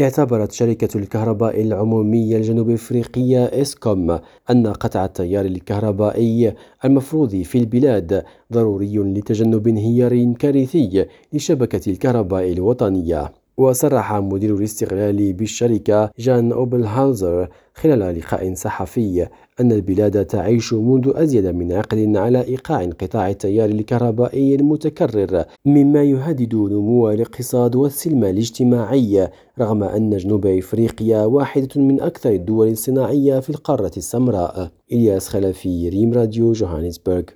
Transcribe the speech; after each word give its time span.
اعتبرت 0.00 0.52
شركة 0.52 0.98
الكهرباء 0.98 1.62
العمومية 1.62 2.36
الجنوب 2.36 2.70
أفريقية 2.70 3.44
إسكوم 3.44 4.18
أن 4.50 4.66
قطع 4.66 5.04
التيار 5.04 5.44
الكهربائي 5.44 6.54
المفروض 6.84 7.36
في 7.36 7.58
البلاد 7.58 8.24
ضروري 8.52 8.98
لتجنب 8.98 9.68
انهيار 9.68 10.32
كارثي 10.38 11.06
لشبكة 11.32 11.90
الكهرباء 11.90 12.52
الوطنية. 12.52 13.32
وصرح 13.58 14.14
مدير 14.14 14.54
الاستغلال 14.56 15.32
بالشركة 15.32 16.10
جان 16.18 16.52
أوبلهاوزر 16.52 17.48
خلال 17.74 18.18
لقاء 18.18 18.54
صحفي 18.54 19.26
أن 19.60 19.72
البلاد 19.72 20.24
تعيش 20.24 20.72
منذ 20.72 21.12
أزيد 21.14 21.46
من 21.46 21.72
عقد 21.72 22.16
على 22.16 22.42
إيقاع 22.42 22.84
انقطاع 22.84 23.30
التيار 23.30 23.68
الكهربائي 23.68 24.54
المتكرر 24.54 25.44
مما 25.64 26.02
يهدد 26.02 26.54
نمو 26.54 27.10
الاقتصاد 27.10 27.76
والسلم 27.76 28.24
الاجتماعي 28.24 29.28
رغم 29.60 29.82
أن 29.82 30.16
جنوب 30.16 30.46
إفريقيا 30.46 31.24
واحدة 31.24 31.68
من 31.76 32.00
أكثر 32.00 32.30
الدول 32.30 32.68
الصناعية 32.68 33.40
في 33.40 33.50
القارة 33.50 33.92
السمراء. 33.96 34.70
إلياس 34.92 35.28
خلفي 35.28 35.88
ريم 35.88 36.12
راديو 36.12 36.52
جوهانسبرغ. 36.52 37.22